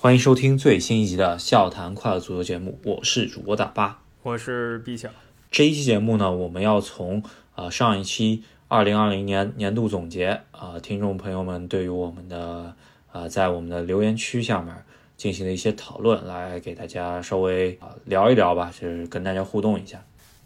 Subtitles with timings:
[0.00, 5.08] 欢迎收听最新一集的《笑谈快乐足球》节目，我是主播大巴，我是毕晓。
[5.50, 7.20] 这一期节目呢，我们要从
[7.56, 12.76] 呃上一期二零二零年年度总结啊，听众朋友们对于我们的
[13.10, 14.72] 呃在我们的留言区下面
[15.16, 20.00] 进行的一些讨论，来给大家稍微啊聊一聊吧，就是跟大家互动一下。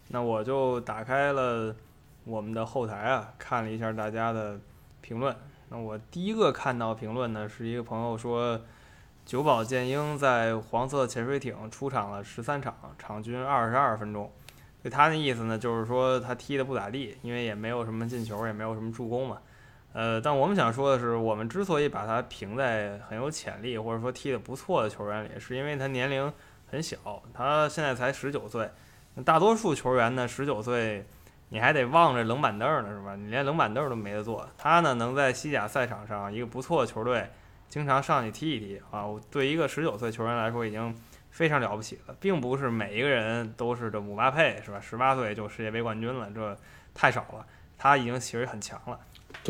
[0.09, 1.77] 那我就打开了
[2.25, 4.59] 我们的后台啊，看了一下大家的
[5.03, 5.37] 评论。
[5.69, 8.59] 那我第一个看到评论呢，是一个朋友说。
[9.25, 14.31] 久保建英在黄色潜水艇出场了十三场，场均二十二分钟。
[14.83, 19.39] 对他的意思呢，就是说他踢得不咋地，因为也没有什么进球，也没有什么助攻嘛。
[19.93, 26.31] 呃，但我们想说的是，我们之所以把他评在很有潜力或者说踢得不错的球员里，是因为他年龄
[26.69, 26.97] 很小，
[27.33, 28.69] 他现在才十九岁。
[29.25, 31.07] 大多数球员呢，十九岁
[31.51, 33.15] 你还得望着冷板凳呢，是吧？
[33.15, 34.47] 你连冷板凳都没得坐。
[34.59, 37.31] 他呢，能在西甲赛场上一个不错的球队。
[37.73, 39.07] 经常上去踢一踢啊！
[39.07, 40.95] 我对一个十九岁球员来说，已经
[41.31, 44.79] 非常了不起了，并不是每一个人都是这姆巴佩是吧？
[44.79, 46.55] 十八岁就世界杯冠军了，这
[46.93, 47.47] 太少了。
[47.79, 49.01] 他已经其实很强了。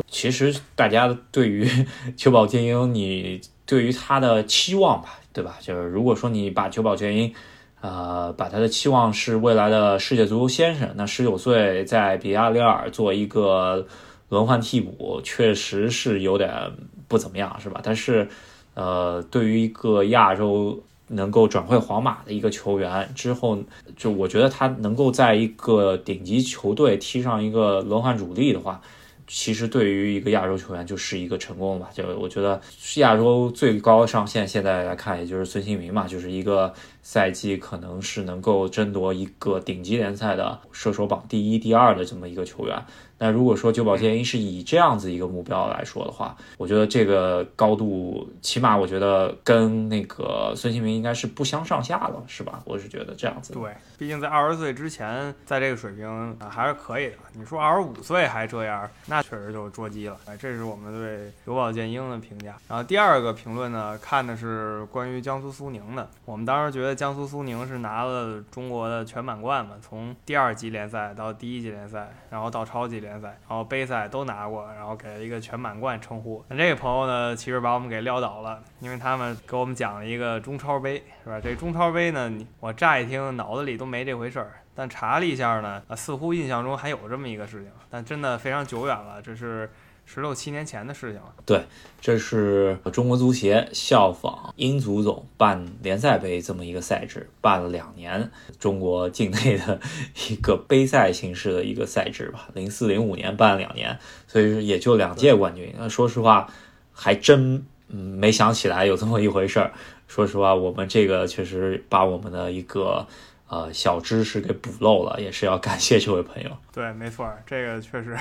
[0.07, 1.69] 其实大家对于
[2.17, 5.57] 球保精英，你对于他的期望吧，对吧？
[5.61, 7.35] 就是如果说你把球保建英，
[7.81, 13.85] 呃，把他的期望是未来的世界足球先生，那十九岁在比亚里尔做一个
[14.29, 16.73] 轮换替补，确实是有点。
[17.13, 17.79] 不怎么样是吧？
[17.85, 18.27] 但是，
[18.73, 23.59] 呃，对于一个亚洲能够转会皇马的一个球员之后，
[23.95, 28.81] 就我觉得他能够在一个顶级球队踢上一个轮换主力的话，
[29.27, 31.91] 其实对于一个亚洲球员就是一个成功吧？
[31.93, 32.59] 就我觉得
[32.97, 42.83] 亚洲最高上限现在来看，也就是孙兴民嘛，就是一个赛季可能是能够争夺一个顶级联赛的射手榜第一、第二的这么一个球员。
[43.19, 52.61] 那如果说久保建英是以这样子一个目标来说的话，我觉得这个高度，起码我觉得跟那个孙兴民应该是不相上下的，是吧？
[52.65, 53.53] 我是觉得这样子。
[53.53, 56.05] 对，毕竟在二十岁之前，在这个水平
[56.41, 57.17] 啊还是可以的。
[57.35, 60.17] 你说二十五岁还这样，那确实就是捉鸡了。
[60.27, 62.57] 哎，这是我们对久保建英的评价。
[62.67, 66.11] 然后第二个评论呢，看的是关于江苏苏宁的。
[66.25, 73.13] 我们当时觉得江苏苏宁是拿了中国的全满贯嘛，从第二级联赛到第一级联赛，然后到超级联。
[73.13, 76.43] 赛，然后杯赛都拿过，然后给了一个全满贯称呼。
[76.49, 81.39] 那这个朋友呢，其实把我们给撂倒了，因为他们给我们讲了一个中超杯，是吧？
[81.41, 89.71] 这中超杯呢，我乍一听脑子里都没这回事儿，但查了一下呢，似乎印象中还有这么一个事情，但真的非常久远了，这是。
[90.05, 91.35] 十六七年前的事情了。
[91.47, 91.65] 对，
[92.01, 99.81] 这是中国足协效仿英足总办联赛杯这么一个赛制，办了两年，中国境内的
[100.29, 102.49] 一个杯赛形式的一个赛制吧。
[102.53, 105.75] 零四零五年办了两年，所以也就两届冠军。
[105.79, 106.47] 那说实话，
[106.93, 109.73] 还真没想起来有这么一回事儿。
[110.07, 113.07] 说实话，我们这个确实把我们的一个
[113.49, 116.51] 呃小知识给补漏了，也是要感谢这位朋友。
[116.71, 118.15] 对，没错，这个确实。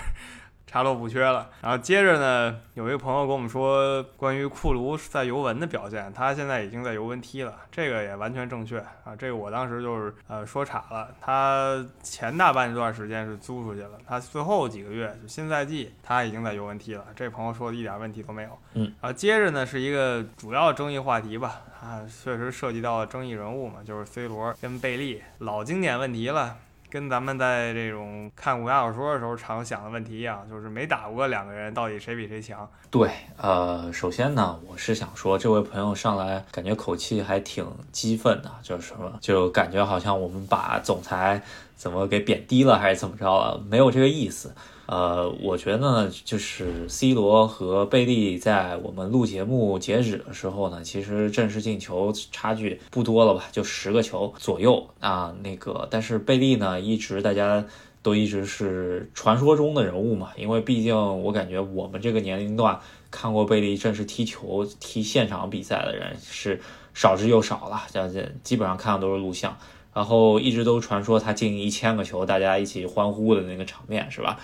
[0.71, 26.55] 查漏补缺了，然后接着呢，有一个朋友跟我们说关于库卢在尤文的表现，他现在已经在尤文踢了，这个也完全正确啊，这个我当时就是呃说岔了，他前大半段时间是租出去了，他最后几个月就新赛季他已经在尤文踢了，这朋友说的一点问题都没有，嗯，然后接着呢是一个主要争议话题吧，啊，确实涉及到争议人物嘛，就是 C 罗跟贝利，老经典问题了。
[26.91, 32.69] 跟咱们在这种看武侠小说的时候常想的问题一样，就是没打过两个人，到底谁比谁强？
[32.89, 41.41] 对，呃，首先呢，我是想说，这位朋友上来感觉口气还挺激愤的，就是什么，就感觉好像我们把总裁
[41.77, 43.57] 怎么给贬低了，还是怎么着了？
[43.69, 44.53] 没有这个意思。
[44.91, 55.33] 呃，我觉得呢，就是 C 罗和贝利在我们录节目截止的时候呢，其实正式进球差距不多了吧，就十个球左右啊。
[55.41, 57.65] 那个，但是贝利呢，一直大家
[58.03, 62.77] 都一直是传说中的人物嘛，因为毕竟我感觉我们这个年龄段
[63.09, 66.59] 看过贝利正式踢球、踢现场比赛的人是
[66.93, 69.57] 少之又少了，这基本上看的都是录像，
[69.93, 74.37] 然后一直都传说他进一千个球，大家一起欢呼的那个场面，是吧？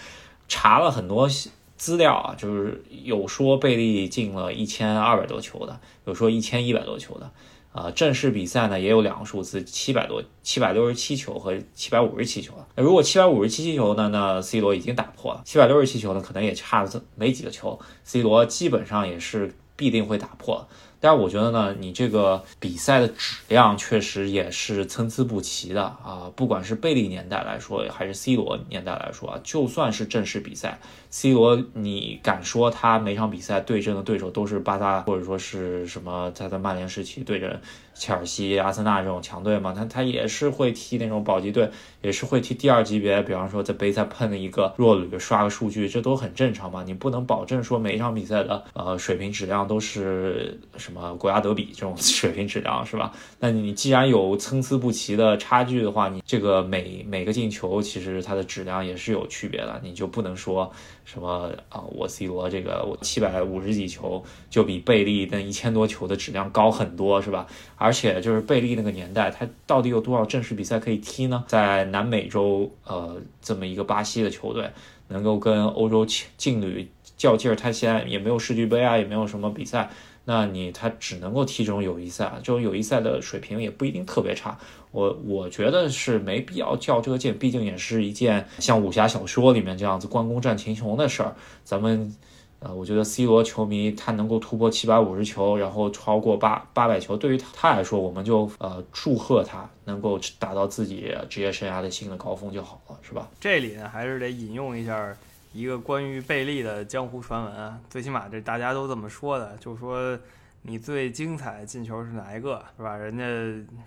[0.48, 1.30] 查了很多
[1.76, 7.32] 资料啊，就是有说贝利进了一千二百多球的，有说一千一百多球的，
[7.72, 12.68] 啊，正式比赛呢也有两个数字，七百多、七百六十七球和七百五十七球了。
[12.76, 20.68] 那如果七百五十七球呢，那 C 罗已经打破了；七百六十七球呢，可能也差了没几个球，C 罗基本上也是必定会打破。
[21.00, 26.32] 但是我觉得呢，你这个比赛的质量确实也是参差不齐的啊。
[26.36, 30.80] 不管是贝利年代来说，还是 C 罗年代来说啊，就算是正式比赛
[31.10, 37.60] ，C 罗你敢说他每场比赛对阵的对手都是巴萨或者说是什么他在曼联时期对阵
[37.98, 39.74] 切尔西、阿森纳这种强队嘛？
[39.74, 41.70] 他他也是会踢那种保级队，
[42.02, 46.84] 也是会踢第二级别，比方说在杯赛碰了一个弱旅，刷个数据，这都很正常嘛。
[46.84, 50.60] 你不能保证说每一场比赛的呃水平质量都是。
[50.78, 53.12] 什么国家德比这种 水平质量是吧？
[53.40, 60.72] 那你既然有参差不齐的差距的话，你这个每每个进球其实它的质量也是有区别的，你就不能说
[61.04, 67.48] 什么啊，我 C 罗这个我七百五十几球就比贝利那一千多球的质量高很多是吧？
[67.76, 71.46] 而而且就是贝利那个年代，他到底有多少正式比赛可以踢呢？
[71.48, 74.70] 在南美洲呃这么一个巴西的球队，
[75.08, 76.06] 能够跟欧洲
[76.36, 79.90] 劲旅较劲儿，他现在也没有世俱杯啊，也没有什么比赛。
[80.26, 84.60] 那你他只能够踢这种友谊赛，这种友谊赛的水平也不一定特别差。
[84.92, 91.34] 我我觉得是没必要较这个劲，毕竟也是一件像武侠小说里面这样子关公战秦琼的事儿。
[91.64, 92.14] 咱们，
[92.60, 103.28] 呃，我觉得 C 罗球迷他能够突破七百五十球，然后超过八八百球，对于他来说，我们就呃祝贺他能够达到自己职业生涯的新的高峰就好了，是吧？
[103.40, 105.16] 这里呢，还是得引用一下。
[105.54, 110.16] 一个关于贝利的江湖传闻啊，最起码这大家都这么说的，就说
[110.62, 112.96] 你最精彩进球是哪一个，是吧？
[112.96, 113.24] 人家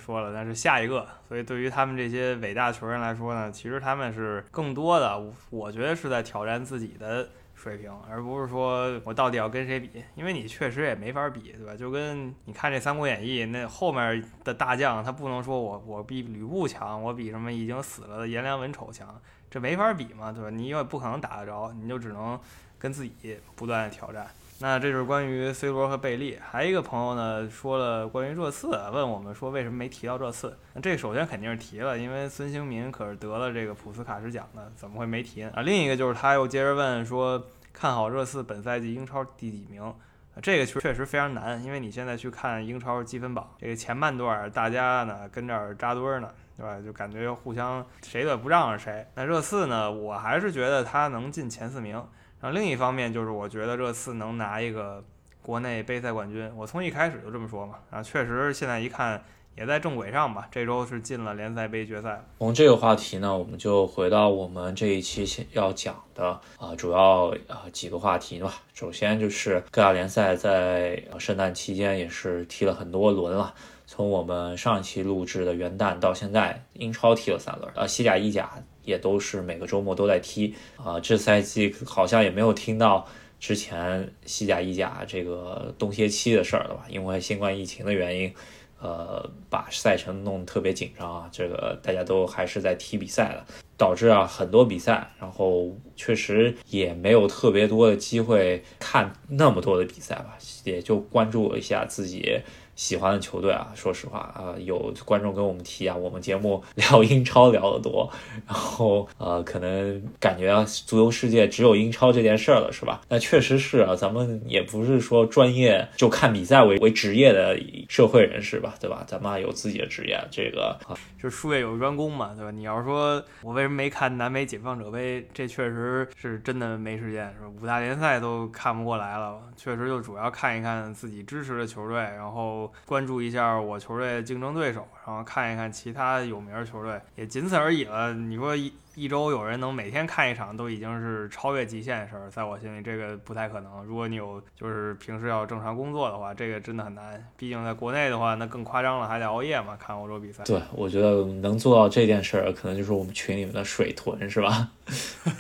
[0.05, 1.07] 说了，那是下一个。
[1.29, 7.29] 所以对于他们这些伟大球员来说呢，其实他们是更多的，我觉得是在挑战自己的
[7.61, 11.77] 水平，而不是说我到底要跟谁比，因为你确实也没法比，对吧？
[11.77, 19.21] 就跟你看这《三国演义》，那后面的大将他不能说我我比吕布强，我比什么已经死了的颜良文丑强。
[19.51, 20.49] 这没法比嘛，对吧？
[20.49, 22.41] 你也不可能打得着，你就只能
[22.79, 24.27] 跟自己不断的挑战。
[24.63, 26.39] 那这就是关于 C 罗和贝利。
[26.39, 30.55] 还有一个朋友呢，说了关于热刺，问我们说为什么没提到热刺？
[30.75, 35.63] 那这首先肯定是提了，因为孙兴民可是得了这个普斯卡什奖的，怎么会没提啊？
[35.63, 37.43] 另一个就是他又接着问说，
[37.73, 39.95] 看好热刺本赛季英超第几名？
[40.43, 46.31] 这个确确实非常难，因为你现在去看英超积分榜，这个前半段大家呢跟这儿扎堆儿呢。
[46.57, 46.79] 对吧？
[46.79, 49.07] 就感觉互相谁都不让着谁。
[49.15, 49.91] 那热刺呢？
[49.91, 52.05] 我还是觉得他能进前四名。
[52.41, 55.05] 然后另一方面就是，我觉得热刺能拿一个
[55.43, 56.51] 国内杯赛冠军。
[56.57, 57.75] 我从一开始就这么说嘛。
[57.91, 59.23] 啊，确实现在一看
[59.57, 60.49] 也在正轨上吧。
[60.51, 62.25] 这周是进了联赛杯决赛。
[62.39, 68.55] 从这个话题呢，我们就回到我们这一期要讲的啊，主要啊几个话题吧。
[68.73, 73.55] 首先就是各大联赛在圣诞期间也是踢了很多轮了。
[73.87, 78.49] 从我们上一期录制的元旦到现在，英超踢了三轮，呃，西甲、意甲
[78.91, 83.07] 也都是每个周末都在踢，啊，这赛季好像也没有听到
[83.39, 86.85] 之前西甲、意甲这个冬歇期的事儿了吧？
[86.91, 88.35] 因为新冠疫情的原因，
[88.81, 93.45] 呃，把赛程弄得特别紧张啊，这个大家都还是在踢比赛的，
[93.77, 102.41] 导致啊很多比赛，然后确实也没有特别多的机会看那么多的比赛吧，也就关注一下自己。
[102.81, 108.11] 喜欢的球队啊， 说实话啊，有观众跟我们提啊，我们节目聊英超聊得多，
[108.47, 113.03] 然后呃，可能感觉啊足球世界只有英超这件事儿了，是吧？
[113.07, 117.55] 那确实是啊，咱们也不是说专业就看比赛为为职业的
[117.91, 119.05] 社会人士吧，对吧？
[119.07, 122.51] 咱们有自己的职业，这个啊，就术业有专攻嘛，对吧？
[122.51, 127.47] 你要说我为什么没看南美解放者杯，这确实是真的没时间，是？
[127.63, 132.70] 五大联赛都看不过来了，确实就主要看一看自己支持的球队，然后。
[132.87, 138.13] 关注一下我球队的竞争对手，然后看一看其他有名球队，也仅此而已了。
[138.15, 143.83] 你说一一周有人能每天看一场，都已经是超越极限的事儿，在我心里这个不太可能。
[143.85, 147.25] 如果你有就是平时要正常工作的话，这个真的很难。
[147.37, 150.45] 毕竟在国内的话，那更夸张了，还得熬夜嘛，看欧洲比赛。
[150.45, 154.71] 对，我觉得能做到这件事儿，可能就是我们群里面的水豚，是吧？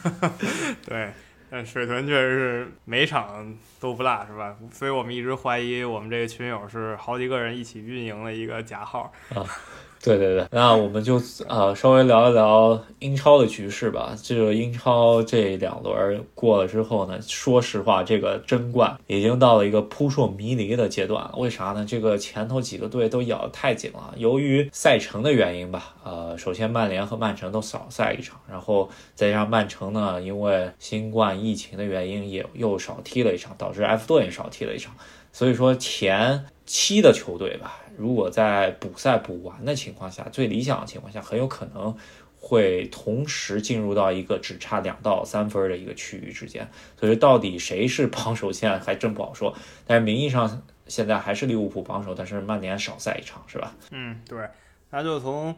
[0.86, 1.10] 对。
[1.50, 4.56] 但水豚确实是每场都不落，是吧？
[4.72, 9.44] 所以我们一直怀疑我们这个群友是好几个人一起运营的一个假号啊。
[10.02, 14.16] 对对对，那我们就呃稍微聊一聊英超的局势吧。
[14.22, 21.30] 这个英超这两轮过了之后呢，说实话，这个争冠已经到了一个扑朔迷离的阶段。
[21.36, 21.84] 为啥呢？
[21.86, 24.14] 这个前头几个队都咬得太紧了。
[24.16, 34.94] 由于赛程的原因吧，呃，首先曼联和曼城都少赛一场，然后再加上曼城呢，因为新冠疫情的原因也又少踢了一场，导致埃弗顿也少踢了一场。
[35.30, 37.76] 所以说前七的球队吧。
[38.00, 41.94] 如果在补赛补完的情况下，最理想的情况下，很有可能
[42.40, 46.66] 会同时进入到一个只差两到三分的一个区域之间。
[46.98, 49.54] 所以到底谁是榜首线还真不好说。
[49.86, 53.76] 但是名义上现在还是利物浦榜首，但是曼联少赛一场，是吧？
[53.90, 54.48] 嗯，对，
[54.88, 55.54] 那就从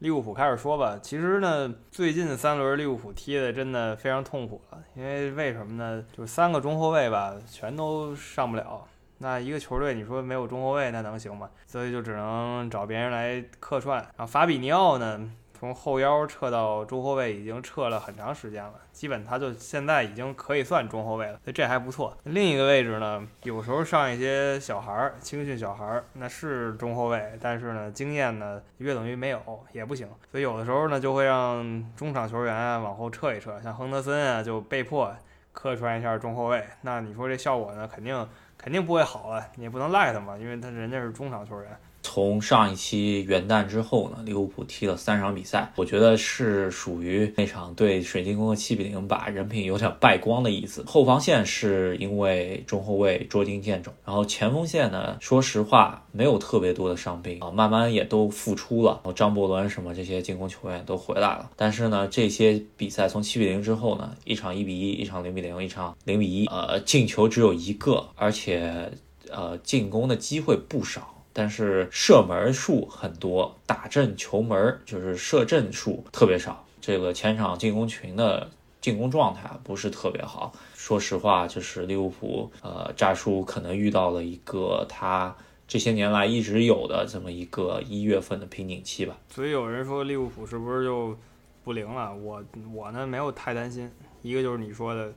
[0.00, 0.98] 利物浦开始说吧。
[1.02, 6.04] 其实呢，最近三轮利物浦踢的真的非常痛苦了，因为为什么呢？
[6.14, 8.86] 就是三个中后卫吧，全都上不了。
[9.18, 11.50] 那一个球队，你说没有中后卫，那能行吗？
[11.66, 13.98] 所以就只能找别人来客串。
[14.16, 15.30] 然后法比尼奥呢？
[15.58, 22.16] 从后腰撤到中后卫已经撤了很长时间了，基本他就现在已经可以算中后卫了，所以这还不错。
[22.22, 29.40] 另一个位置呢，有时候上一些小孩儿，青训小孩儿，那是中后卫，但是呢，经验呢约等于没有，
[29.72, 30.08] 也不行。
[30.30, 35.12] 所以有的时候呢，就会让中场球员啊往后撤一撤，像亨德森啊就被迫
[35.50, 36.64] 客串一下中后卫。
[36.82, 38.28] 那你说这效果呢，肯定
[38.58, 41.70] 肯定不会好啊，你也不能赖他嘛，因为他人家是中场球员。
[42.02, 50.82] 从上一期元旦之后呢，利物浦踢了三场比赛，我觉得是属于那场对水晶宫的七比零，把人品有点败光的意思。
[50.86, 61.50] 后防线是因为中后卫捉襟见肘，然后前锋线呢，说实话没有特别多的伤兵啊，慢慢也都复出了，张伯伦什么这些进攻球员都回来了。
[61.56, 68.90] 但是呢，这些比赛从七比零之后呢，一场一比一，一场零比零，一场零比一，呃，进球只有一个，而且
[69.30, 71.14] 呃，进攻的机会不少。
[71.38, 76.66] 但是射门数很多，打正球门就是射正数特别少。
[76.80, 80.52] 这个前场进攻群的进攻状态不是特别好。
[80.74, 85.32] 说实话，就是利物浦，呃，扎叔可能遇到了一个他
[85.68, 89.16] 这些年来一直有的这么一个一月份的瓶颈期吧。
[89.28, 91.16] 所以有人说利物浦是不是就
[91.62, 92.12] 不灵了？
[92.16, 92.42] 我
[92.74, 93.88] 我呢没有太担心。
[94.22, 95.12] 一个就是你说的。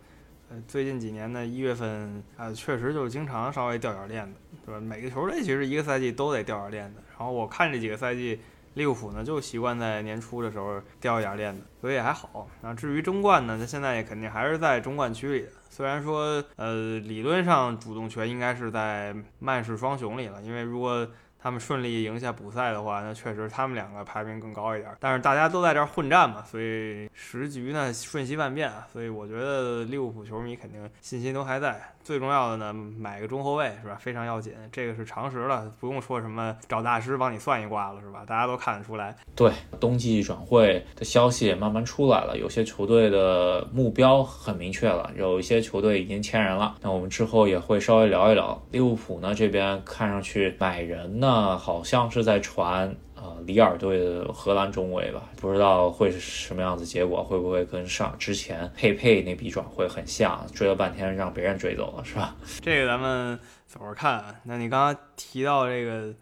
[0.68, 4.80] 最近几年的一月份啊，确实就是经常稍微掉点链子，对吧？
[4.80, 7.02] 每个球队其实一个赛季都得掉点链子。
[7.18, 8.40] 然后我看这几个赛季，
[8.74, 12.48] 利物浦呢就习惯在年初的时候掉一点链子，所以还好。
[12.62, 15.52] 然后至于争冠呢，它现在也肯定还是在中冠区里的。
[15.70, 21.08] 虽然说，呃，理论上主动权应该是在曼市双雄里了，因为如果
[21.42, 24.92] 他们顺利赢下补赛的话，那确实他们两个排名更高一点。
[25.00, 31.82] 但是大家都在这儿混战嘛，所以时局呢瞬息万变，所以我觉得利物浦球迷肯定信心都还在。
[32.04, 33.96] 最重要的呢，买个中后卫是吧？
[34.00, 38.24] 非常要紧，这个是常识了，不用说什么找大师帮你算一卦了是吧？
[38.28, 39.16] 大家都看得出来。
[39.36, 46.76] 对，冬季转会的消息也慢慢出来了，有些球队的目标很明确了，有一些球队已经签人了。
[46.82, 51.31] 那我们之后也会稍微聊一聊利物浦呢这边看上去买人呢。
[51.32, 62.36] 那好像是在传呃里尔队的荷兰中卫吧，不知道会是什么样子结果，会不会跟上之前佩佩那笔转会很像，追了半天让别人追走了，是吧？
[62.62, 64.42] 这个咱们走着看。
[64.44, 66.14] 那你刚刚提到这个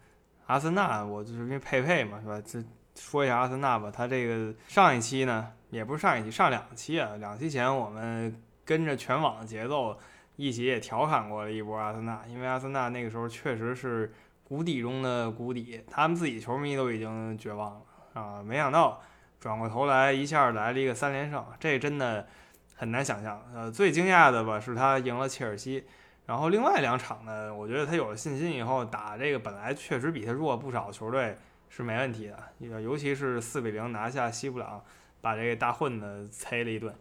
[0.46, 2.40] 阿森纳，我就是因为佩佩嘛，是吧？
[2.46, 2.62] 这
[2.94, 9.98] 说一下阿森纳吧，他这个上一期呢，也不是上一期，上两期啊，两期前我们跟着全网的节奏
[10.36, 14.14] 一起也调侃过了一波阿森纳，因为阿森纳那个时候确实是。
[14.50, 17.80] 谷底中的谷底，他们自己球迷都已经绝望了
[18.14, 18.42] 啊！
[18.42, 19.00] 没想到
[19.38, 22.26] 转过头来一下来了一个三连胜，这真的
[22.74, 23.40] 很难想象。
[23.54, 25.84] 呃，最惊讶的吧是他赢了切尔西，
[26.26, 31.38] 然后另外两场呢，我觉得他有了信心以后打这个本来确实比他弱不少球队
[31.68, 34.82] 是没问题的，尤其是四比零拿下西布朗，
[35.20, 36.92] 把这个大混子催了一顿。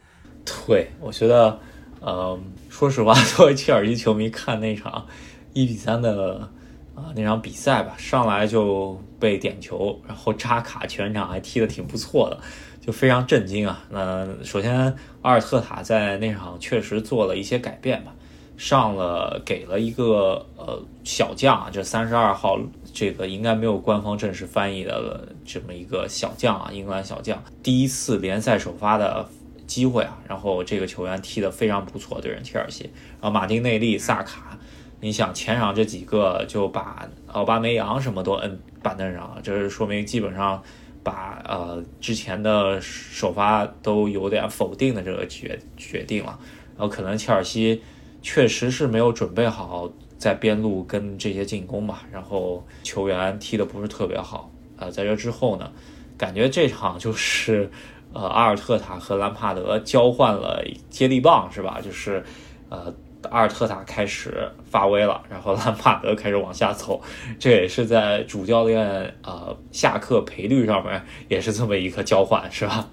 [0.46, 1.60] 对，我觉得，
[2.00, 2.40] 呃，
[2.70, 5.08] 说实话，作为切尔西球迷看那场
[5.54, 6.52] 一比三的。
[7.00, 12.38] 啊，那场比赛吧，上来就被点球，然后扎卡全场还踢得挺不错的，
[12.86, 13.82] 就非常震惊啊。
[13.90, 18.14] 那首先，阿尔特塔在那场确实做了一些改变吧，
[18.58, 22.60] 上了给了一个呃小将啊，这三十二号
[22.94, 29.26] 这个应该没有官方正式翻译的这么一个小将啊，英格兰小将第一次联赛首发的
[29.66, 32.90] 机会啊，然后这个球员踢得非常不错，对阵切尔西，
[33.22, 34.59] 然后马丁内利、萨卡。
[35.02, 40.62] 你想前场这几个就把奥巴梅扬什么都摁板凳上了，这是说明基本上
[41.02, 46.38] 把呃之前的首发都有点否定的这个决决定了。
[46.78, 47.82] 然后可能切尔西
[48.22, 54.52] 确实是没有准备好在边路跟这些进攻吧，然后球员踢的不是特别好。
[54.76, 55.72] 呃，在这之后呢，
[56.18, 57.72] 感觉这场就是
[58.12, 61.80] 呃阿尔特塔和兰帕德交换了接力棒是吧？
[61.82, 62.22] 就是
[62.68, 62.94] 呃。
[63.30, 67.02] 阿尔特塔开始发威了，然后兰帕德开始往下走，
[67.40, 72.90] 这也是在主教练呃下课赔率上面也是这么一个交换，是吧？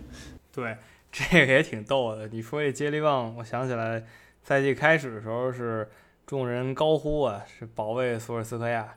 [0.52, 0.76] 对，
[1.12, 2.26] 这个也挺逗的。
[2.28, 4.04] 你说这接力棒，我想起来
[4.42, 5.88] 赛季开始的时候是
[6.26, 8.94] 众人高呼啊，是保卫索尔斯克亚。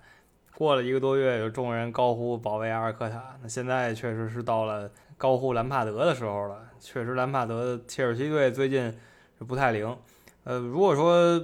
[0.53, 3.35] 过了一个多月，有众人高呼保卫阿尔克塔。
[3.41, 6.57] 那现在确实是到了高呼兰帕德的时候了。
[6.79, 8.91] 确实，兰帕德切尔西队最近
[9.37, 9.95] 是不太灵。
[10.43, 11.43] 呃，如果说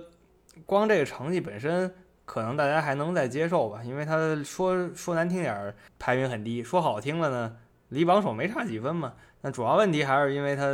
[0.66, 1.94] 光这个成绩本身
[2.26, 7.56] 可能大家还能再接受吧，因为他说说难听点儿，排名很低；说好听了呢，
[7.90, 9.14] 离榜首没差几分嘛。
[9.42, 10.66] 那主要问题还是因为他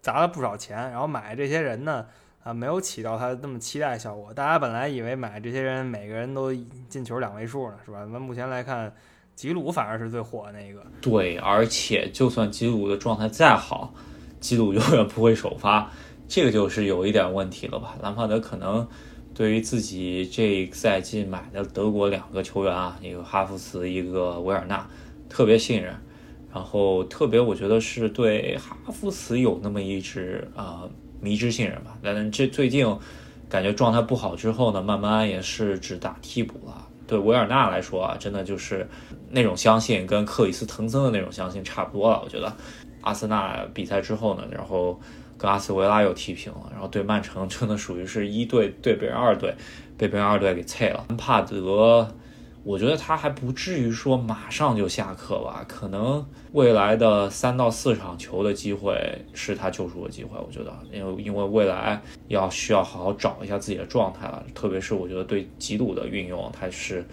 [0.00, 2.06] 砸了不少钱，然后买这些人呢，
[2.42, 4.32] 啊，没有起到他那么期待效果。
[4.32, 6.52] 大家本来以为买这些人每个人都
[6.88, 8.06] 进球两位数呢，是吧？
[8.10, 8.92] 那目前来看，
[9.36, 10.82] 吉鲁反而是最火的那个。
[11.00, 13.94] 对，而且就算吉鲁的状态再好，
[14.40, 15.90] 吉鲁永远不会首发，
[16.28, 17.96] 这个就是有一点问题了吧？
[18.02, 18.86] 兰帕德可能
[19.34, 24.86] 对于自己这赛季买的德国两个球员啊，一个哈弗茨，一个维尔纳，
[25.28, 25.94] 特别信任。
[26.52, 30.88] 然后特别，我觉得是对哈弗茨有那么一支啊
[31.20, 31.98] 迷之信任吧。
[32.00, 32.86] 但这最近
[33.48, 36.86] 感觉状态不好之后呢，慢慢也是只打替补了。
[37.08, 38.88] 对维尔纳来说啊，真的就是
[39.28, 42.20] 那种相信，跟克里斯滕森的那种相信差不多了。
[42.24, 42.50] 我觉得
[43.00, 44.98] 阿森纳比赛之后呢，然后
[45.36, 49.54] 跟阿斯维拉又踢平了，然后对曼城真的属于是一队对别人二队，
[49.96, 51.04] 被别人二队给菜了。
[51.16, 52.08] 帕德。
[52.66, 58.96] 我觉得他还不至于说马上就下课吧，可能未来的三到四场球的机会
[59.34, 60.38] 是他救赎的机会。
[60.38, 67.06] 我觉得，因为因为未来要需要好好找一下自己的状态了，特别是我觉得对吉鲁的运用，他是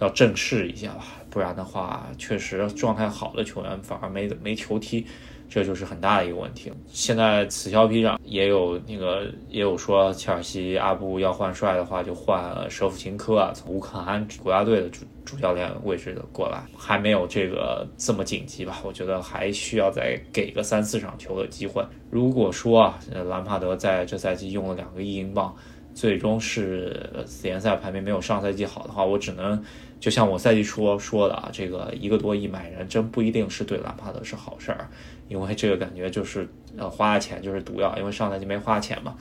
[0.00, 5.06] 要正视一下吧，不然的话，确实状态好的球员反而没没球踢。
[5.48, 6.70] 这就是很大的一个问题。
[6.88, 18.78] 现在此消彼长，也有那个也有说，切尔西阿布要换帅的话，就换舍甫琴科啊，从乌克兰国家队的主主教练位置的过来，还没有这个这么紧急吧？
[18.84, 21.82] 我觉得还需要再给个三四场球的机会。
[22.10, 25.54] 如果说啊，兰帕德在这赛季用了两个亿英镑，
[25.94, 27.10] 最终是
[27.42, 29.62] 联赛排名没有上赛季好的话，我只能
[29.98, 34.88] 就像我赛季初说的啊，这个一个多亿买人，真不一定是对兰帕德是好事儿。
[35.28, 39.14] 因为这个感觉就是呃花了钱就是毒药，因为上赛季没花钱嘛，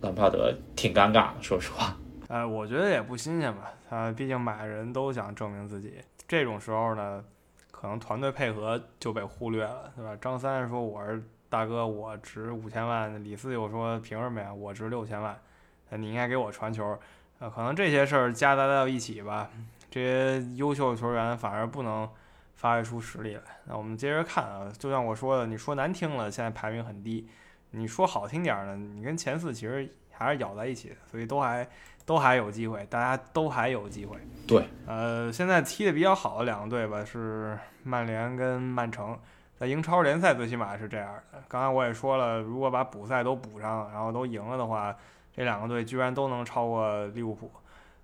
[0.00, 1.96] 兰帕德挺尴尬的，说实话。
[2.28, 5.94] 呃， 我觉得也不新鲜吧，他毕竟买人都想证明自己，
[6.26, 7.24] 这种时候呢，
[7.70, 10.16] 可能团队配合就被忽略了，对吧？
[10.20, 15.38] 张三说我是大哥，我值五千万，李四又说凭什么呀，我值六千万，
[15.90, 16.98] 你应该给我传球，
[17.38, 19.48] 呃，可能这些事儿夹杂到一起吧，
[19.90, 22.08] 这些优秀球员反而不能。
[22.58, 27.24] 发挥出实力来，那我们接着看啊，就像我说的，你说难听了，现在排名很低；
[27.70, 31.64] 你说好听点儿呢，你跟前四其实还是咬在一起的，所以都还
[32.04, 34.18] 都还有机会，大家都还有机会。
[34.44, 39.16] 对，呃，现在踢的比较好的两个队吧，是曼联跟曼城，
[39.56, 41.40] 在英超联赛最起码是这样的。
[41.46, 44.96] 刚才我也说了，如果把补赛都补上，然后都赢了的话，
[45.32, 47.48] 这两个队居然都能超过利物浦。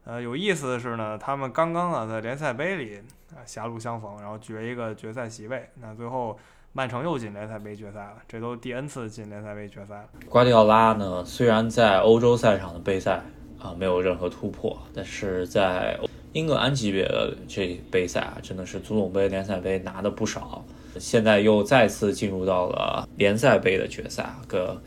[0.04, 5.66] 呃，有意思的是呢，他们刚刚啊在联赛杯里啊狭路相逢，然后决一个决赛席位。
[5.80, 6.38] 那最后
[6.74, 10.04] 曼城又进联赛杯决赛了，这都第 N 次进联赛杯决赛了。
[10.28, 13.22] 瓜迪奥拉呢，虽然在欧洲赛场的杯赛
[13.58, 15.98] 啊没有任何突破，但是在
[16.34, 20.62] 英格兰级别的这杯赛啊，真的是足总杯、联赛杯拿的不少。
[20.98, 24.82] 现在又再次进入到了联赛杯的决赛啊，个。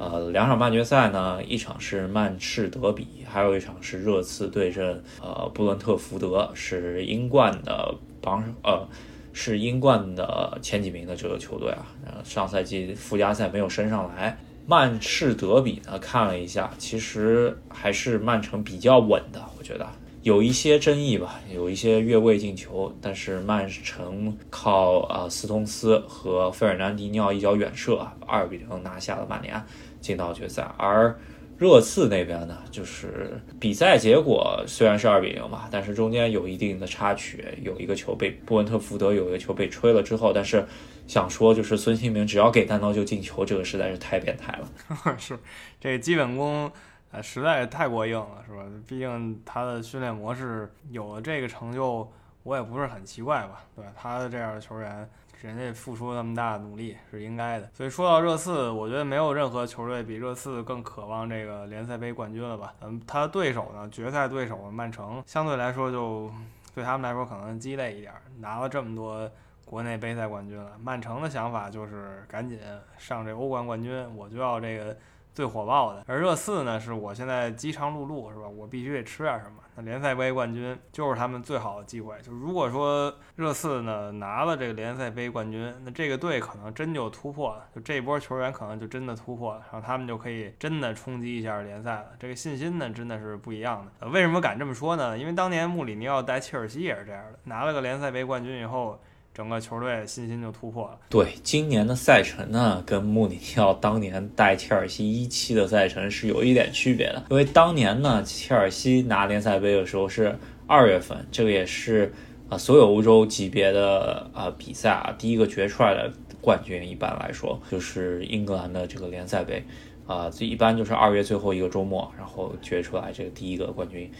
[0.00, 8.88] 呃，两场半决赛呢，一场是曼市德比，还有一场是热刺对阵呃布伦特福德，是英冠的榜呃
[9.32, 11.86] 是英冠的前几名的这个球队啊。
[12.06, 14.36] 呃，上赛季附加赛没有升上来。
[14.66, 19.86] 曼市德比呢，看了一下，其实还是曼城比较稳的，我觉得
[20.22, 29.62] 有一些争议吧，有一些越位进球，但是曼城靠啊斯通斯和费尔南迪尼奥一脚远射，二比零拿下了曼联。
[30.00, 31.18] 进到决赛，而
[31.58, 40.64] 热刺那边呢，就是比赛结果虽然是二比零吧，但是中间有一定的插曲，有一个球被布伦特福德有一个球被吹了之后，但是
[41.08, 44.68] 想说就是孙兴民只要给单刀就进球，这个实在是太变态了。
[45.18, 45.36] 是，
[45.80, 46.70] 这基本功
[47.10, 48.62] 啊实在是太过硬了，是吧？
[48.86, 52.08] 毕竟他的训练模式有了这个成就，
[52.44, 53.64] 我也不是很奇怪吧？
[53.74, 55.10] 对他的这样的球员。
[55.40, 62.74] 人家付出那么大的努力是应该的，所以说到热刺，我觉得没有任何球队比热刺更渴望这个联赛杯冠军了吧？
[62.80, 66.30] 嗯，他的对手呢，决赛对手曼城，相对来说就
[66.74, 69.30] 对他们来说可能鸡肋一点，拿了这么多
[69.64, 70.72] 国内杯赛冠军了。
[70.82, 72.58] 曼城的想法就是赶紧
[72.96, 74.96] 上这欧冠冠军，我就要这个。
[75.38, 78.48] 最火爆的，而热刺呢，是我现在饥肠辘辘，是吧？
[78.48, 79.58] 我必须得吃点什么。
[79.76, 82.20] 那联赛杯冠军就是他们最好的机会。
[82.22, 92.06] 就如果说热刺呢拿了这个联赛杯冠军，那这个队可能真就突破了，就这波球员可能就真的突破了，然后他们就可以真的冲击一下联赛了。
[92.18, 94.08] 这个信心呢，真的是不一样的。
[94.08, 95.16] 为什么敢这么说呢？
[95.16, 99.00] 因为当年穆里尼奥带切尔西也是这样的，拿了个联赛杯冠军以后。
[99.38, 100.98] 整个球队信心就突破了。
[101.08, 107.22] 对，今年的赛程呢，跟穆里尼奥当年带切尔西一期的赛程是有一点区别的。
[107.30, 112.12] 因为当年呢，切尔西拿联赛杯的时候是二月份，这个也是
[112.48, 116.84] 啊所有欧洲级别的啊比赛啊第一个决出来的冠军。
[116.84, 119.62] 一般来说，就是英格兰的这个联赛杯
[120.08, 124.10] 啊，这一般就是二月最后一个周末，然后决出来这个第一个冠军。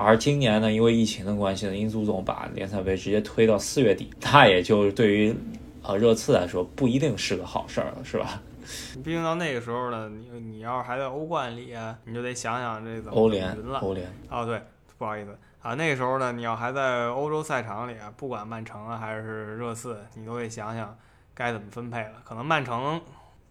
[0.00, 5.34] 而今年呢，因为疫情的关系呢，英足总把联赛杯直接推到四月底，那也就对于
[5.82, 8.40] 呃热刺来说不一定是个好事儿了，是吧？
[9.02, 13.80] 毕竟到那个时候呢，你你要是还在欧冠里啊，你就得想想这怎么欧联了。
[13.80, 14.62] 欧联哦，对，
[14.98, 20.96] 不好意思啊，那个时候呢，你要还在欧洲赛场里啊，不管曼城啊还是热刺，你都得想想
[21.34, 22.12] 该怎么分配了。
[22.24, 23.00] 可能曼城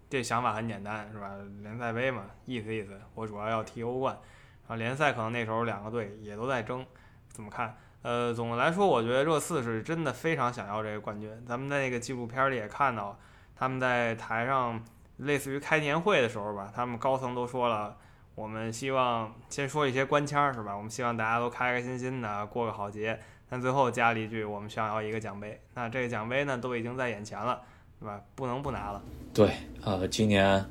[0.09, 1.31] 这想法很简单，是吧？
[1.61, 4.17] 联赛杯嘛，意思意思，我主要要踢欧冠。
[4.67, 6.85] 啊，联赛可能那时候两个队也都在争，
[7.29, 7.75] 怎么看？
[8.03, 11.29] 呃，总的来说，我觉得热刺是真的非常想要这个冠军。
[11.45, 13.17] 咱们在那个纪录片里也看到，
[13.55, 14.81] 他们在台上
[15.17, 17.97] 类似于开年会的时候吧，他们高层都说了，
[18.35, 20.75] 我们希望先说一些官腔是吧？
[20.77, 23.19] 我们希望大家都开开心心的过个好节。
[23.49, 25.59] 但最后加了一句，我们想要一个奖杯。
[25.73, 27.61] 那这个奖杯呢，都已经在眼前了，
[27.99, 28.21] 对吧？
[28.35, 29.01] 不能不拿了。
[29.33, 29.53] 对，
[29.83, 30.63] 呃，今年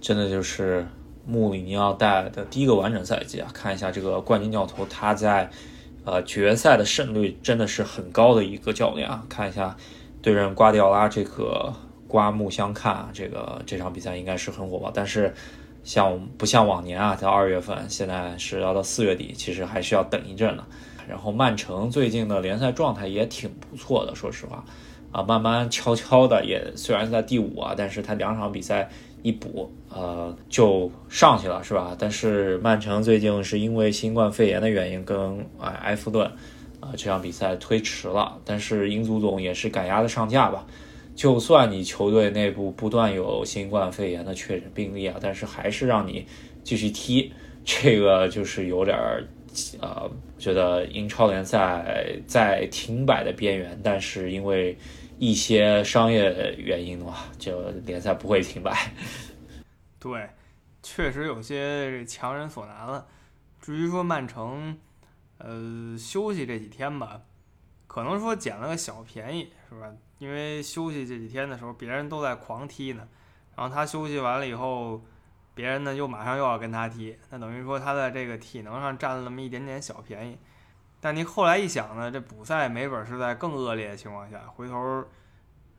[0.00, 0.86] 真的就是。
[1.28, 5.50] 穆里尼奥带来的第一个完整赛季啊，看一下这个冠军教头，他在
[6.04, 9.22] 呃决赛的胜率真的是很高的一个教练啊。
[9.28, 9.76] 看一下
[10.22, 11.70] 对阵瓜迪奥拉这个
[12.06, 14.90] 刮目相看啊，这个这场比赛应该是很火爆。
[14.90, 15.34] 但是
[15.84, 20.64] 像不像往年啊，在二月份，现在是要到四月底，其实还是要等一阵呢。
[21.06, 24.64] 然后曼城最近的联赛状态也挺不错的，说实话
[25.12, 28.88] 啊，慢慢悄悄的也虽然在第五啊，但是他两场比赛。
[29.20, 31.96] 一补，呃，就上去了，是吧？
[31.98, 36.24] 但是曼城最近是因为新冠肺炎的原因，跟哎埃弗顿，
[36.78, 38.38] 啊这场比赛推迟了。
[38.44, 40.64] 但是英足总也是赶鸭子上架吧？
[41.16, 46.24] 就算你球队内部不断有新冠肺炎的确诊病例啊，但是还是让你
[46.62, 47.32] 继续踢，
[47.64, 49.26] 这个就是有点儿，
[49.80, 53.78] 呃，觉得英超联赛在停摆的边缘。
[53.82, 54.76] 但是因为
[55.18, 58.92] 一些商业原因的话，就联赛不会停摆。
[59.98, 60.30] 对，
[60.82, 63.06] 确实有些强人所难了。
[63.60, 64.78] 至于说曼城，
[65.38, 67.22] 呃，休息这几天吧，
[67.86, 69.92] 可能说捡了个小便宜，是吧？
[70.18, 73.06] 因为休息这几天的时候，别人都在狂踢呢，
[73.56, 75.02] 然后他休息完了以后，
[75.58, 80.38] 别人呢又马上又要跟他踢，那等于说他在这个体能上占了那么一点点小便宜。
[81.00, 85.04] 但你后来一想呢，这补赛没准是在更恶劣的情况下，回头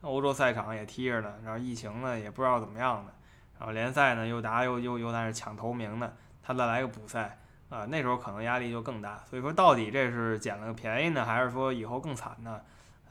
[0.02, 3.12] 欧洲赛场也踢着呢，然后疫情呢也不知道怎么样的，
[3.58, 6.12] 然后联赛呢又打又又又在那抢头名呢，
[6.42, 7.38] 他再来个补赛
[7.70, 9.24] 啊，那时候可能压力就更大。
[9.24, 12.60] 所以说到底这是捡了个便宜呢，还是说以后更惨呢？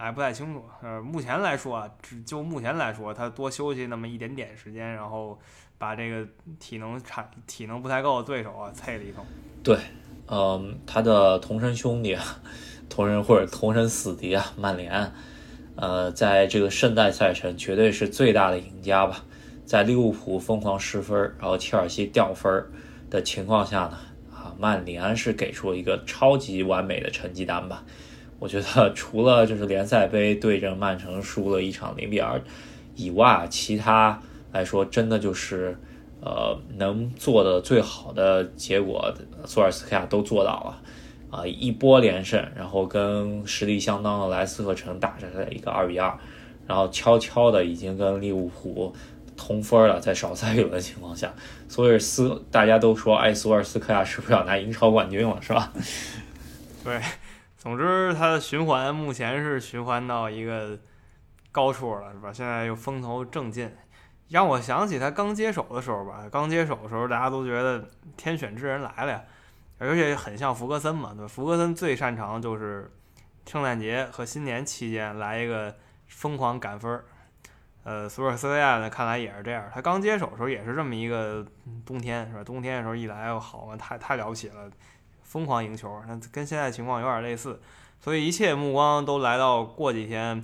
[0.06, 0.64] 还不太清楚。
[0.82, 5.38] 呃，目前来说啊，只就目前来说，他多休息那么一点点时间，然后
[5.78, 6.26] 把这个
[6.60, 9.26] 体能差、体能不太够的对手啊啐了一通。
[9.64, 9.78] 对。
[10.32, 12.16] 嗯，他的同城兄弟，
[12.88, 15.12] 同人或者同城死敌啊，曼联，
[15.76, 19.26] 呃，在这个圣诞赛程绝对是最大的赢家吧。
[19.66, 22.64] 在利物浦疯狂失分，然后切尔西掉分
[23.10, 23.98] 的情况下呢，
[24.32, 27.84] 啊，曼联是给出了一个超级完美的成绩单吧。
[28.40, 32.42] 我觉得 除了就是联赛杯对阵曼城输了一场零比二
[32.96, 34.20] 以外，其他
[34.52, 35.78] 来说真的就是。
[36.22, 39.10] 呃，能做的最好的结果，
[39.46, 40.82] 索尔斯克亚都做到了，
[41.32, 46.14] 啊，一波连胜，然后跟实力相当的莱斯特城打成了一个二比二，
[46.68, 48.94] 然后悄悄的已经跟利物浦
[49.38, 51.34] 同分了，在少赛一轮的情况下，
[51.70, 55.72] 所以斯大家都说，哎，索尔斯克亚是不是要拿英超冠军了，是吧？
[56.84, 57.00] 对，
[57.60, 60.80] 总之他的循环目前是循环到一个
[61.52, 62.32] 高处了，是吧？
[62.32, 63.70] 现在又风头正劲。
[64.30, 69.22] 让我想起他刚接手的时候吧，刚接手的时候，大家都觉得天选之人来了呀，
[69.78, 71.28] 而且很像福格森嘛，对吧？
[71.28, 72.90] 福格森最擅长就是
[73.46, 75.76] 圣诞节和新年期间来一个
[76.08, 77.04] 疯狂赶分儿。
[77.84, 79.70] 呃，索尔斯克亚呢，看来也是这样。
[79.74, 81.46] 他刚接手的时候也是这么一个
[81.86, 82.44] 冬天，是吧？
[82.44, 84.70] 冬天的时候一来好嘛，太太了不起了，
[85.30, 86.02] 疯狂赢球。
[86.08, 87.62] 那跟现在情况有点类似，
[88.00, 90.44] 所以一切目光都来到过几天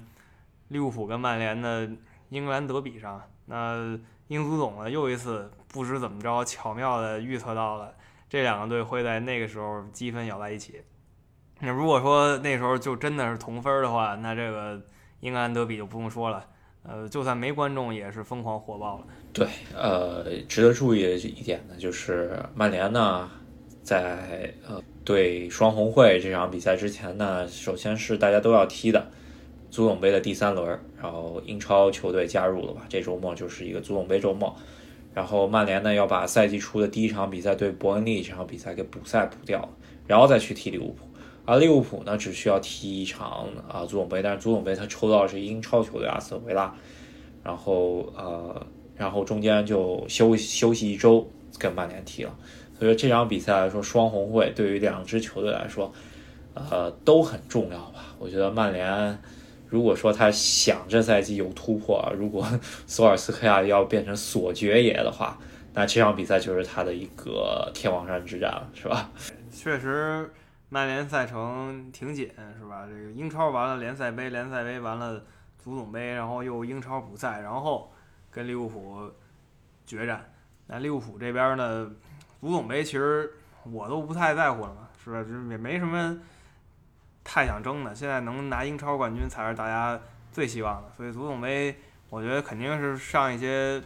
[0.67, 1.89] 利物浦跟曼联的
[2.29, 3.21] 英格兰德比上。
[3.47, 7.93] 那英足总呢，又一次不知怎么着，巧妙的预测到了
[8.29, 10.81] 这两个队会在那个时候积分咬在一起。
[11.61, 14.81] 那如果说那时候就真的是同分的话，那这个
[15.21, 16.45] 英格兰德比就不用说了，
[16.83, 19.05] 呃，就算没观众也是疯狂火爆了。
[19.31, 23.29] 对，呃，值得注意的一点呢，就是曼联呢，
[23.85, 29.11] 在呃对双红会这场比赛之前呢，首先是大家都要踢的。
[29.69, 30.67] 足总杯的第三轮，
[31.01, 32.85] 然后英超球队加入了吧？
[32.87, 34.55] 这周末就是一个足总杯周末。
[35.13, 39.69] 然后曼联呢要把赛季初的第一场比赛对伯恩利这场比赛给补赛补掉，
[40.07, 41.05] 然后再去踢利物浦。
[41.45, 46.73] 而利物浦呢只需要踢一场啊足总杯，但是足总杯他抽到的是英超球队阿斯顿维拉，
[47.43, 52.33] 然后呃，然后中间就休休息一周跟曼联踢了。
[52.79, 55.93] 所以这场比赛来说，双红会对于两支球队来说，
[56.53, 58.05] 呃都很重要吧？
[58.19, 59.17] 我觉得曼联。
[59.67, 62.47] 如果说他想这赛季有突破，如果
[62.87, 65.37] 索尔斯克亚要变成索爵爷的话，
[65.73, 69.09] 那这场比赛就是他的一个天王山之战了，是吧？
[69.51, 70.31] 确实，
[70.69, 72.85] 曼联赛程挺紧，是吧？
[72.87, 75.21] 这个英超完了，联赛杯，联赛杯完了，
[75.57, 77.91] 足总杯，然后又英超补赛，然后
[78.29, 79.11] 跟利物浦
[79.85, 80.23] 决战。
[80.67, 81.91] 那利物浦这边呢，
[82.45, 83.31] 足总杯其实
[83.63, 85.23] 我都不太在乎了嘛，是吧？
[85.23, 86.17] 就是也没什么。
[87.23, 89.99] 太想争的，现在能拿英超冠军才是大家
[90.31, 90.91] 最希望的。
[90.95, 91.75] 所以足总杯，
[92.07, 93.81] 我觉得肯定是上一些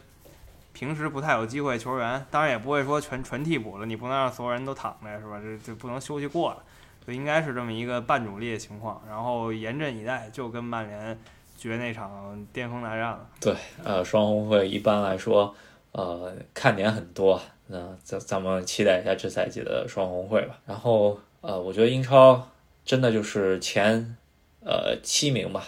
[0.74, 5.40] 平时不太有机会球员，当然也不会说全纯替补了，你不能让所有人都躺着，是吧？
[5.42, 6.62] 这这不能休息过了，
[7.06, 9.02] 所以应该是这么一个半主力的情况。
[9.08, 11.18] 然后严阵以待，就跟曼联
[11.58, 13.26] 决那场巅峰大战了。
[13.40, 15.56] 对，呃，双红会一般来说，
[15.94, 17.42] 呃，看点很多，
[17.72, 20.60] 那咱咱们期待一下这赛季的双红会吧。
[20.66, 22.50] 然后，呃，我觉得英超。
[22.86, 24.18] 真的就是前，
[24.62, 25.68] 呃七名吧，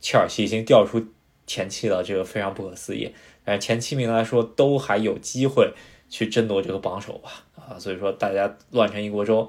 [0.00, 1.00] 切尔西已经掉出
[1.46, 3.14] 前七了，这个非常不可思议。
[3.44, 5.72] 但是前七名来说，都还有机会
[6.08, 9.48] 去争夺这个榜首吧，啊，所以说大家乱成一锅粥。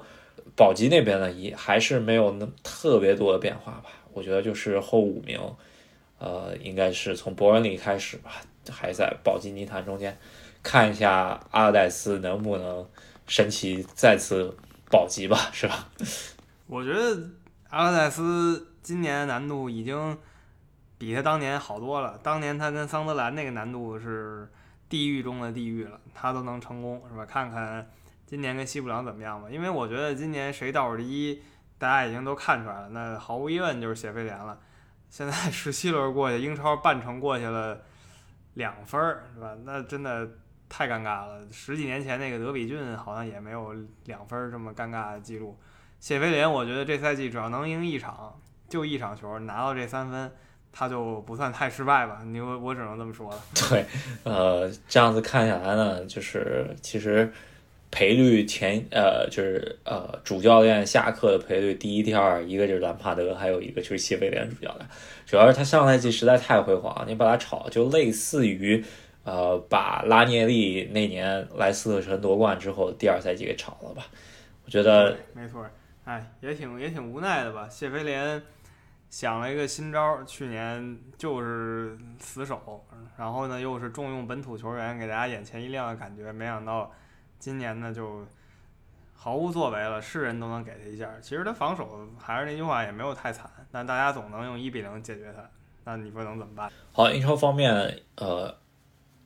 [0.54, 3.90] 保级那边呢，也还是没有那特别多的变化吧。
[4.12, 5.40] 我觉得就是后五名，
[6.20, 10.16] 呃，应该是从伯恩利开始吧，还在保级泥潭中间，
[10.68, 12.86] 看一下阿尔代斯能不能
[13.26, 14.54] 神奇再次
[14.90, 15.88] 保级吧，是吧？
[16.68, 17.30] 我觉得
[17.70, 20.18] 阿尔代斯今年难度已经
[20.98, 22.20] 比他当年好多了。
[22.22, 24.46] 当年他跟桑德兰那个难度是
[24.90, 27.24] 地狱中的地狱了，他都能成功，是吧？
[27.24, 27.90] 看看
[28.26, 29.48] 今年跟西布朗怎么样吧。
[29.50, 31.42] 因为我觉得今年谁倒数第一，
[31.78, 34.58] 大家已经都看出来了，那毫无疑问就是谢菲联了。
[35.08, 37.80] 现在十七轮过去，英超半程过去了
[38.52, 39.56] 两分儿，是吧？
[39.64, 40.28] 那真的
[40.68, 41.40] 太尴尬了。
[41.50, 45.58] 十几年前那个德比郡好像也没有两分这么尴尬的记录。
[46.00, 50.30] 谢菲联，我觉得这赛季只要能赢一场，就一场球拿到这三分，
[50.72, 52.20] 他就不算太失败吧。
[52.24, 53.40] 你我我只能这么说了。
[53.68, 53.84] 对，
[54.22, 57.32] 呃，这样子看下来呢，就是其实
[57.90, 64.86] 赔率前呃就是呃主教练下课的赔率第一、第二，一个就是兰帕德，还有一个就是谢菲联主教练。
[65.26, 68.84] 主要是他上赛季实在太辉煌，你把他炒，就类似于
[69.28, 74.06] 呃把拉涅利那年莱斯特城夺冠之后第二赛季给炒了吧。
[74.64, 75.66] 我觉得没错。
[76.04, 77.68] 哎，也挺也挺无奈的吧？
[77.68, 78.42] 谢菲联
[79.10, 82.82] 想了一个新招，去年就是死守，
[83.18, 86.32] 然后呢又是重用本土球员，给大家眼前一亮的感觉。
[86.32, 86.90] 没想到
[87.38, 88.26] 今年呢就
[89.14, 91.10] 毫无作为了，是人都能给他一下。
[91.20, 95.42] 其实他防守还是那句话，也没有太惨，但大家总能用一比零解决他。
[95.84, 96.72] 那你说能怎么办？
[96.92, 98.54] 好，英超方面，呃，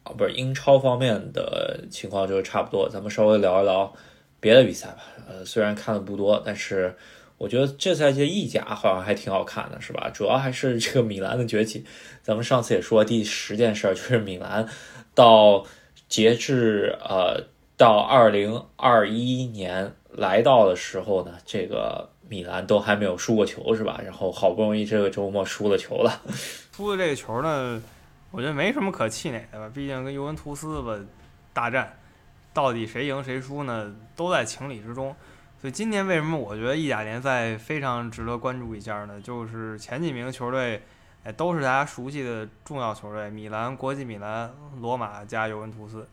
[0.04, 3.92] 啊，不是英超方面的情况就是差不多，咱们稍微聊一聊。
[4.40, 6.92] 别的比赛吧，呃，虽然看的不多，但是
[7.38, 10.10] 我觉得这赛季意甲好像还挺好看的，是吧？
[10.12, 11.84] 主要还是这个米兰的崛起。
[12.24, 14.66] 咱们上次也说第十件事就是米兰
[15.14, 15.64] 到
[16.08, 17.40] 截至呃
[17.76, 24.00] 到二零二一年来到的时候呢，这个米兰都还没有输过球，是吧？
[24.04, 26.20] 然后好不容易这个周末输了球了，
[26.74, 27.80] 输的这个球呢，
[28.32, 30.98] 我觉得没什么可气馁的吧，毕竟跟尤文图斯吧
[31.52, 31.96] 大战。
[32.54, 33.94] 到底谁赢谁输呢？
[34.14, 35.14] 都在情理之中。
[35.58, 39.20] 所以今年为什么我觉得意甲联赛非常值得关注一下呢？
[39.20, 40.82] 就是前几名球队，
[41.24, 46.06] 哎，都是大家熟悉的重要球队，米兰、国际米兰、罗马加尤文图斯，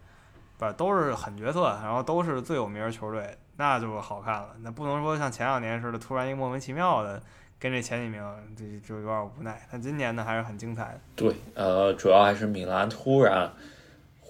[0.58, 4.56] 不都是狠角色，然后都是最有名的球队，那就好看了。
[4.62, 7.22] 那不能说像前两年似的，突然一莫名其妙的
[7.60, 8.24] 跟这前几名，
[8.56, 9.68] 这就有点无奈。
[9.72, 11.00] 但今年呢，还是很精彩的。
[11.16, 13.52] 对，呃，主要还是米兰突然。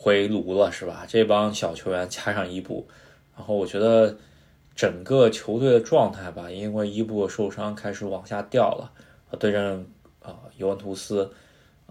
[0.02, 1.04] 回炉了是吧？
[1.06, 2.88] 这帮小球员加上伊布，
[3.36, 4.18] 然后我觉得
[4.74, 8.90] 整个球队的状态吧，因为伊布受伤开始往下掉了。
[9.38, 9.86] 对阵
[10.22, 11.30] 啊尤文图斯，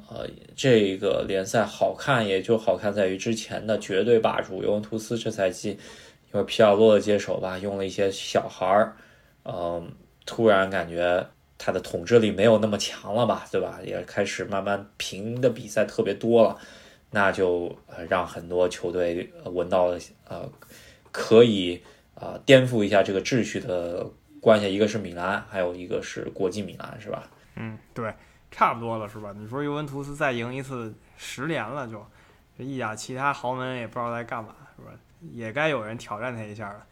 [0.08, 5.78] 呃，这个联赛好看也就好看在于之前的绝对霸主尤文图斯这赛季
[6.32, 8.96] 因为皮尔洛的接手吧，用了一些小孩儿，
[9.44, 9.92] 嗯，
[10.30, 13.80] 突然感觉他的统治力没有那么强了吧，对吧？
[13.82, 16.58] 也开始慢慢平的比赛特别多了。
[17.10, 20.46] 那就呃让很多球队闻到了呃
[21.10, 21.82] 可以
[22.14, 24.06] 啊颠覆一下这个秩序的
[24.38, 27.26] 关系，一个是米兰，还有一个是国际米兰，是吧？
[27.56, 28.12] 嗯，对，
[28.50, 29.34] 差不多了是吧？
[29.34, 32.04] 你说尤文图斯再赢一次，十连了就，
[32.58, 34.92] 这意甲其他豪门也不知道在干嘛是吧？
[35.32, 36.84] 也该有人挑战他一下了。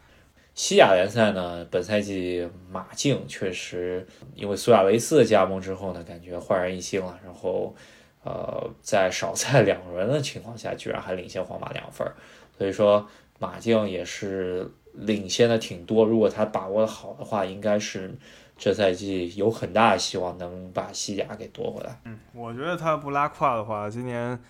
[0.56, 7.20] 西甲联赛呢，本赛季马竞确实因为苏亚雷斯的加盟之后呢，感觉焕然一新了。
[7.22, 7.76] 然后，
[8.24, 12.10] 呃，在少赛两轮的情况下，居然还领先皇马两分，
[12.56, 13.06] 所以说
[13.38, 16.06] 马竞也是领先的挺多。
[16.06, 18.16] 如果他把握的好的话，应该是
[18.56, 22.00] 这赛季有很大的希望能把西甲给夺回来。
[22.06, 24.42] 嗯，我觉得他不拉胯的话，今年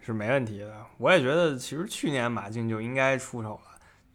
[0.00, 0.72] 是没问题的。
[0.96, 3.69] 我也觉得，其实去年马竞就应该出手了。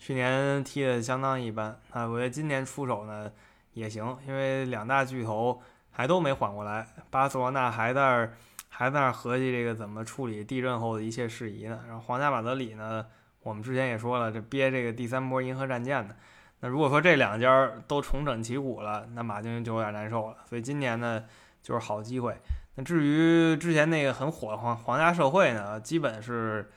[0.05, 3.31] 去年踢的相当一般啊，我觉得今年出手呢
[3.73, 8.29] 也行，因为两大巨头还都没缓过来，巴塞罗那还在
[8.69, 11.79] 还在那儿合计这个怎么处理地震后的一切事宜呢。
[11.87, 13.03] 然后皇家马德里呢，
[13.41, 16.15] 我们之前也说了，这憋这个第三波银河战舰呢。
[16.59, 20.37] 那如果说这两家都重整旗鼓了，那马竞就有点难受了。
[20.47, 21.23] 所以今年呢
[21.63, 22.37] 就是好机会。
[22.75, 26.69] 那至于之前那个很火的皇皇家社会呢，基本是。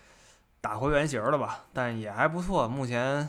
[0.61, 2.66] 打回原形了吧，但也还不错。
[2.68, 3.29] 目前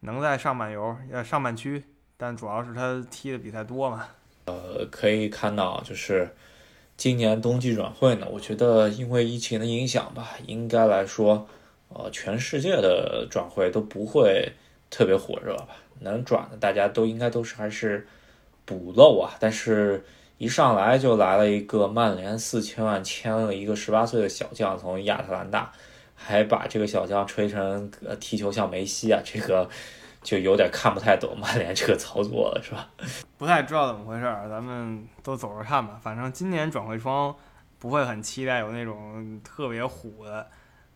[0.00, 1.82] 能在上半游呃上半区，
[2.16, 4.06] 但主要是他踢的比赛多嘛。
[4.44, 6.34] 呃，可以看到就是
[6.96, 11.48] 今年冬季转会呢，我觉得因为疫情的影响吧，应该来说，
[11.88, 14.52] 呃，全世界的转会都不会
[14.90, 15.68] 特别火热吧。
[16.00, 18.06] 能转的大家都应该都是还是
[18.66, 19.34] 补漏啊。
[19.40, 20.04] 但是
[20.36, 25.72] 一上来就来了一个曼联四千万签了一个十八岁的小将从亚特兰大。
[26.16, 29.68] 还把这个小将吹成呃踢球像梅西啊，这个
[30.22, 32.88] 就有点看不太懂曼联这个操作了，是吧？
[33.38, 36.00] 不太知道怎么回事儿，咱们都走着看吧。
[36.02, 37.32] 反正今年转会窗
[37.78, 40.46] 不会很期待有那种特别虎的，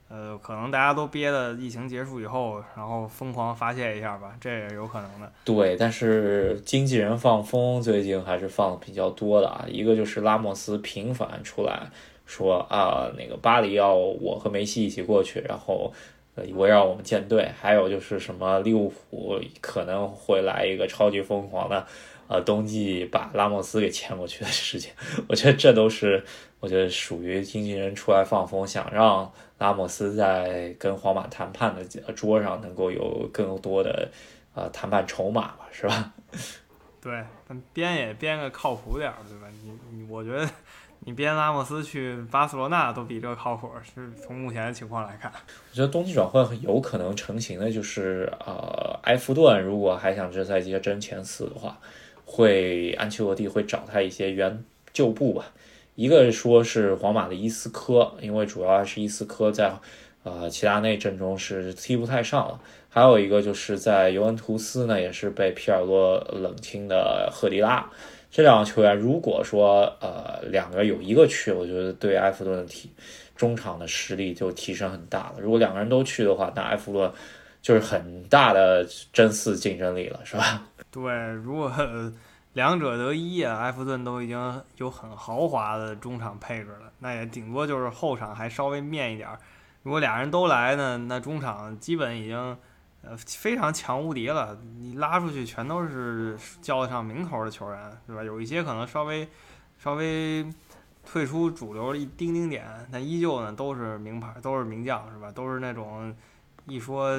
[0.08, 5.30] 呃，可能大家都憋的疫情结束以后，然后疯狂发泄一下吧，这也是有可能的。
[5.44, 11.88] 对，但是经纪人放风最近还是放的比较多的啊，一个就是拉莫斯频繁出来。
[12.30, 15.92] 说啊，那个巴黎要我和梅西一起过去，然后
[16.36, 21.84] 呃围绕我们建队，还有就是什么利物浦可能会来一个超级疯狂的，
[22.28, 24.92] 呃冬季把拉莫斯给签过去的事情。
[25.28, 26.22] 我觉得这都是
[26.60, 34.08] 我觉得属于经纪人出来放风，想让拉莫斯在跟皇马谈判的桌上能够有更多的
[34.54, 36.12] 呃谈判筹码吧，是吧？
[37.02, 39.48] 对，但编也编个靠谱点儿，对吧？
[39.64, 40.48] 你你我觉得。
[41.02, 45.32] 你边拉莫斯去巴塞罗那都比这靠谱，是从目前的情况来看。
[45.32, 51.78] 我觉得冬季转会有可能成型的就是，呃，埃弗顿如果还想这赛季争前四的话，
[52.26, 55.46] 会安切洛蒂会找他一些原旧部吧。
[55.94, 59.72] 一个说是皇马的伊斯科，因为主要是伊斯科在
[60.22, 62.60] 呃齐达内阵中是踢不太上了。
[62.90, 67.90] 还有一个就是在尤文图斯呢，也是被皮尔洛冷清的赫迪拉。
[68.30, 72.88] 这两个球员，如果说呃两个有一个去，我觉得对埃弗顿的体
[73.34, 75.40] 中场的实力就提升很大了。
[75.40, 77.12] 如果两个人都去的话，那埃弗顿
[77.60, 80.62] 就是很大的争四竞争力了，是吧？
[80.92, 81.12] 对，
[81.42, 81.72] 如果
[82.52, 89.38] 两者得一，埃弗顿都已经有很豪华的中场配置了，那也顶多就是后场还稍微面一点儿。
[89.82, 92.56] 如果俩人都来呢，那中场基本已经。
[93.02, 98.22] 呃，非常强无敌了，你拉出去全都是叫得上名头的球员，对吧？
[98.22, 99.26] 有一些可能稍微
[99.82, 100.44] 稍微
[101.10, 105.32] 退出主流一丁丁点，但依旧呢都是名牌，都是名将，是吧？
[105.32, 106.14] 都是那种
[106.66, 107.18] 一说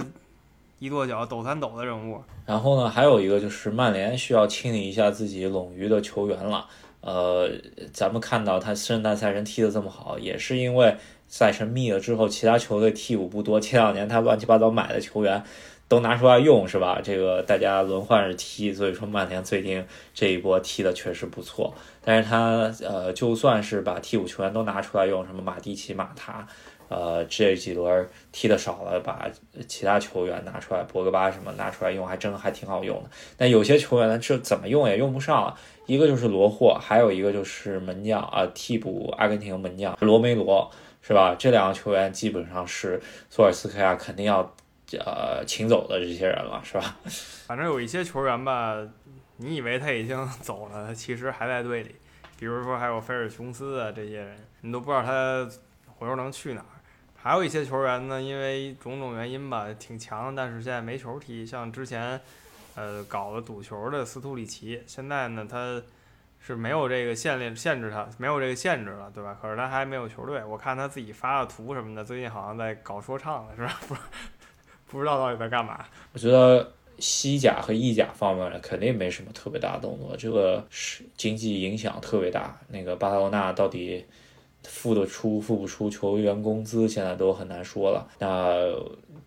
[0.77, 2.23] 一跺脚抖三抖的人物。
[2.45, 6.67] 然后呢，还有一个就是曼联需要清理一下自己冗余的球员了。
[7.01, 7.49] 呃，
[7.91, 10.95] 咱们看到他圣诞赛程踢得这么好，也是因为
[11.27, 13.59] 赛程密了之后，其他球队替补不多。
[13.59, 15.43] 前两年他乱七八糟买的球员。
[15.91, 17.01] 都拿出来用是吧？
[17.03, 21.73] 这个大家轮换着踢，所以说曼联最近这一波踢的确实不错。
[22.01, 26.47] 但是他呃，就算是把替补球员都拿出来用，什么马蒂奇、马塔，
[26.87, 29.27] 呃，这几轮踢的少了，把
[29.67, 33.09] 其他球员拿出来，博格巴什么拿出来用，还真还挺好用的。
[33.35, 35.53] 但有些球员呢，这怎么用也用不上。
[35.87, 41.35] 一个就是罗霍，还有一个就是门将啊，替补阿根廷门将罗梅罗，是吧？
[41.37, 44.55] 这两个球员基本上是索尔斯克亚肯定要。
[44.99, 46.97] 呃，请走的这些人了，是吧？
[47.47, 48.77] 反正有一些球员吧，
[49.37, 51.95] 你以为他已经走了，他其实还在队里。
[52.37, 55.47] 比如说还有菲尔琼斯啊这些人，你都不知道他
[55.97, 56.65] 回头能去哪儿。
[57.15, 61.45] 还有一些球员呢，因为种种原因吧，挺强，但是现在没球踢。
[61.45, 62.19] 像之前
[62.73, 65.79] 呃搞了赌球的斯图里奇，现在呢他
[66.39, 69.37] 是没有这个限令限制他，没有这个限制了，对吧？
[69.39, 70.43] 可是他还没有球队。
[70.43, 73.79] 我看他自己发的图什么的，最近好像在搞说唱了，是吧？
[73.87, 74.01] 不是。
[74.91, 75.85] 不知道到底在干嘛？
[76.13, 82.55] 我觉得西甲和意甲方面肯定没什么特别大的动作，这个是经济影响特别大。
[82.67, 84.05] 那个巴塞罗那到底
[84.63, 88.07] 付得出付不出球员工资，现在都很难说了。
[88.19, 88.67] 那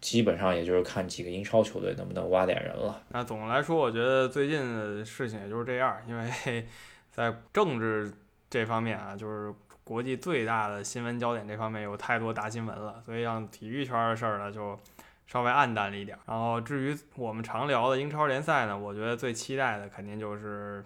[0.00, 3.02] 基本上也就是看几个英超球队能不能挖点人了。
[3.08, 6.64] 那总的来说，我觉得最近的事情也就是这样，因为
[7.10, 8.12] 在政治
[8.48, 9.52] 这方面啊，就是
[9.82, 14.78] 国际最大的新闻焦点这方面有太多大新闻了，所以像体育圈的事儿呢，就
[15.26, 16.16] 稍微暗淡了一点。
[16.26, 20.84] 然后至于我们常聊的英超联赛呢，我觉得最期待的肯定就是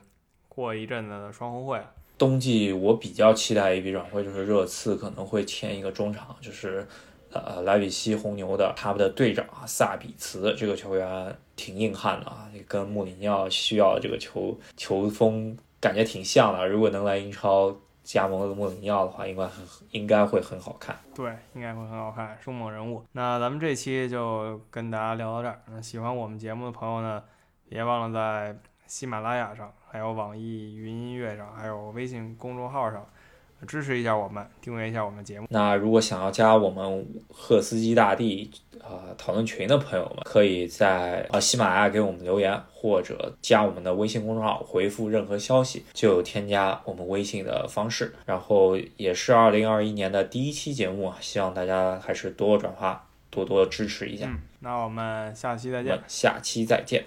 [0.49, 1.81] 过一阵子的双红会。
[2.17, 6.85] 冬季我比较期待一笔转会，就是热刺可能会签一个中场，就是
[7.31, 16.67] 呃莱比锡红牛的他们的队长萨比茨这个球员挺硬汉的啊，跟穆里尼奥需要这个球球风感觉挺像的。
[16.67, 17.77] 如果能来英超
[18.09, 20.97] 加盟穆里尼奥的话，应该很应该会很好看。
[21.15, 23.05] 对，应该会很好看，生猛人物。
[23.13, 25.61] 那咱们这期就跟大家聊到这儿。
[25.67, 27.23] 那喜欢我们节目的朋友呢，
[27.69, 29.71] 别忘了在喜马拉雅上。
[29.91, 33.07] 还有网易云音乐上，还有微信公众号上，
[33.67, 35.47] 支持一下我们，订阅一下我们节目。
[35.51, 38.51] 那如果想要加我们赫斯基大帝
[38.81, 48.15] 啊讨论群的朋友们，可以在啊喜马拉雅给我们留言，或者加我们的微信公众号，回复任何消息就有添加我们微信的方式。
[48.25, 54.27] 然后也是二零二一年的第一期节目啊，希望大家还是多多转发，多多支持一下。
[54.27, 55.99] 嗯，那我们下期再见。
[56.07, 57.05] 下期再见。